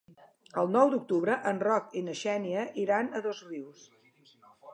El 0.61 0.69
nou 0.75 0.87
d'octubre 0.93 1.35
en 1.51 1.61
Roc 1.67 1.93
i 2.01 2.03
na 2.07 2.15
Xènia 2.23 2.65
iran 2.85 3.11
a 3.11 3.23
Dosrius. 3.29 3.87